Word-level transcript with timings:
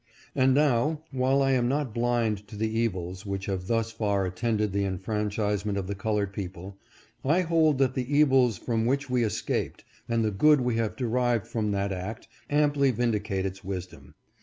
And 0.33 0.55
now 0.55 1.03
while 1.11 1.43
I 1.43 1.51
am 1.51 1.67
not 1.67 1.93
blind 1.93 2.47
to 2.47 2.55
the 2.55 2.71
evils 2.79 3.23
which 3.23 3.45
have 3.45 3.67
thus 3.67 3.91
far 3.91 4.25
attended 4.25 4.73
the 4.73 4.83
enfranchisement 4.83 5.77
of 5.77 5.85
the 5.85 5.93
colored 5.93 6.33
people, 6.33 6.79
I 7.23 7.41
hold 7.41 7.77
that 7.77 7.93
the 7.93 8.11
evils 8.17 8.57
from 8.57 8.87
which 8.87 9.11
we 9.11 9.23
escaped, 9.23 9.83
and 10.09 10.25
the 10.25 10.31
good 10.31 10.59
we 10.61 10.77
have 10.77 10.95
derived 10.95 11.45
from 11.45 11.69
that 11.73 11.91
act, 11.91 12.27
amply 12.49 12.89
vindicate 12.89 13.45
its 13.45 13.63
wisdom. 13.63 14.15